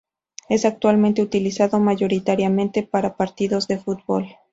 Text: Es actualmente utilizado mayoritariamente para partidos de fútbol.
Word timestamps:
Es 0.49 0.65
actualmente 0.65 1.21
utilizado 1.21 1.79
mayoritariamente 1.79 2.81
para 2.81 3.17
partidos 3.17 3.67
de 3.67 3.77
fútbol. 3.77 4.29